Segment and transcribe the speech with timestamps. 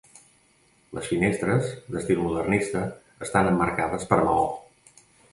[0.99, 2.81] Les finestres, d'estil modernista,
[3.27, 4.49] estan emmarcades per maó.